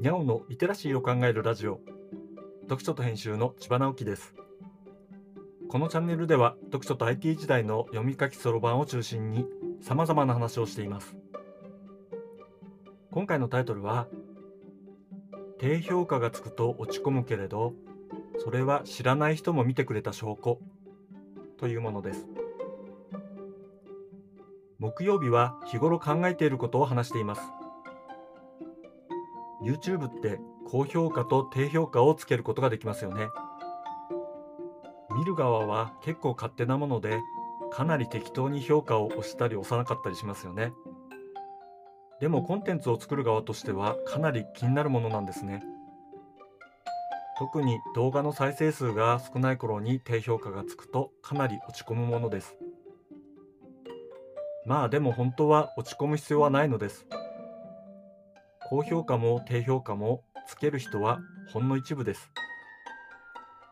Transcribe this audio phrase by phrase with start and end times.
[0.00, 1.80] にゃおのリテラシーを考えるラジオ。
[2.62, 4.32] 読書と編集の千葉直樹です。
[5.68, 9.44] このチャンネルでは読書と IT 時代の読み書きそろばんを中心に
[9.80, 11.16] 様々な話をしています。
[13.10, 14.06] 今回のタイトルは
[15.58, 17.72] 低評価がつくと落ち込むけれど
[18.38, 20.60] それは知らない人も見てくれた証拠
[21.58, 22.28] というものです。
[24.78, 27.42] 木曜日は日頃考えていることを話しています。
[29.62, 33.28] YouTube って高評価と低評価をつけることができますよね。
[35.16, 37.18] 見る側は結構勝手なもので
[37.70, 40.72] かなり適当に評価を押したり押さなかったりしますよね。
[42.20, 45.62] でもコンテンツを作る側としてはかなり気になるものなんですね。
[47.38, 52.56] 特に動画の再生数が少ない頃に低評価がつくとかなり落ち込むものです。
[54.66, 57.06] まあでも本当は落ち込む必要はないのです。
[58.68, 61.20] 高評価も低評価もつける人は
[61.50, 62.30] ほんの一部です。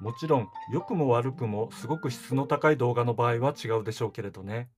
[0.00, 4.70] もちろん良くも悪くもすごく質の高い動画の場合は違うでしょうけれどね。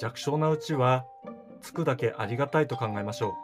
[0.00, 1.04] 弱小なうちは
[1.60, 3.34] つくだけありがたいと考えましょ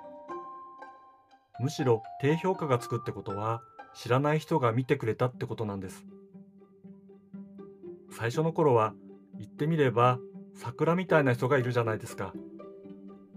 [1.60, 1.64] う。
[1.64, 3.60] むしろ低評価がつくってことは
[3.94, 6.06] 知らない人が見てくれたってことなんです。
[8.10, 8.94] 最初の頃は
[9.38, 10.18] 言ってみれば
[10.54, 12.32] 桜みたいな人がいるじゃないですか。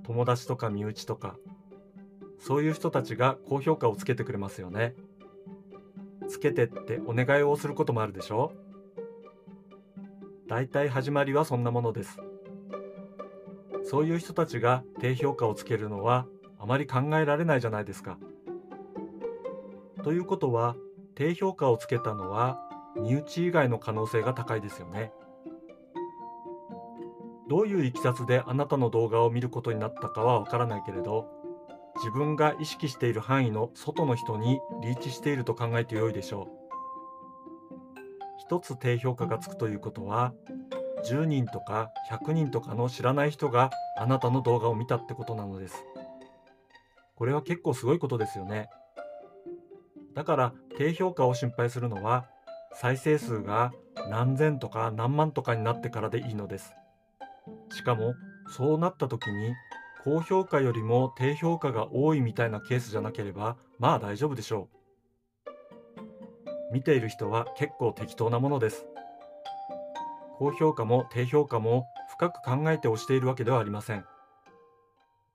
[0.04, 1.36] 友達とか身内とか。
[2.40, 4.96] そういう人たちが高評価をつけてくれますよね。
[6.28, 8.54] つけてってお願いをすることもあるでしょ
[10.48, 12.20] だいたい始まりはそんなものです。
[13.84, 16.28] そういう人たちが低評価をつけるのは
[16.60, 18.18] あまり考えられないじゃないですか。
[20.04, 20.76] ということは
[21.16, 22.60] 低評価をつけたのは
[22.96, 25.12] 身内以外の可能性が高いですよね。
[27.50, 31.39] どういういきさつであなたの動画を見ることになったかはわからないけれど
[32.00, 36.60] 自分が意識している範囲の外の人にリーチしていると考えてよいでしょう。
[38.40, 40.34] 一つ低評価がつくということは
[41.06, 45.84] 10人とか100人とかの知らない人があなたの動画を見たってことなのです。
[47.16, 48.70] これは結構すごいことですよね。
[50.14, 52.26] だから低評価を心配するのは
[52.74, 53.74] 再生数が
[54.10, 56.74] 何千とか何万とかになってからでいいのです。
[57.74, 58.14] しかも
[58.48, 59.54] そうなった時に
[60.10, 64.68] 高評価よりも低評価が多いみたいなケースじゃなければまあ大丈夫でしょ
[65.46, 66.74] う。
[66.74, 68.88] 見ている人は結構適当なものです。
[70.40, 74.06] 高評価も低評価も深く考えて押しているわけではありません。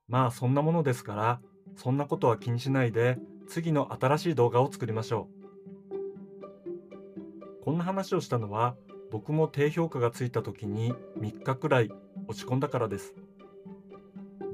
[0.09, 1.41] まあそんなものですから
[1.77, 5.29] そんなことは気にしないで次の新しい動画を作りましょ
[7.61, 7.65] う。
[7.65, 8.75] こんな話をしたのは
[9.13, 11.93] 僕も低評価がついた時に3日くらい
[12.27, 13.15] 落ち込んだからです。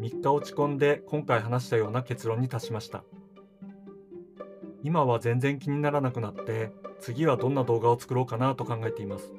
[0.01, 3.05] 3日落ち込んで今回話したような結論に達しました。
[4.83, 9.31] 今は全然気にならなくなって次はどんな動画を作ろうかなと考えています。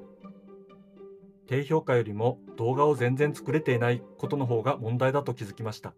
[1.47, 5.95] 低評価よりも動画を全然作れていないことの方が問題だと気づきました。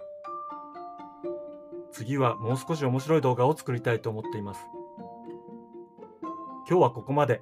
[1.92, 4.66] 次はもう少し面白い動画を作りたいと思っています。
[6.70, 7.42] 今日はここまで。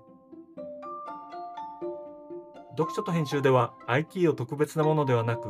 [2.72, 5.50] 読書と編集では IT を特別なものではなく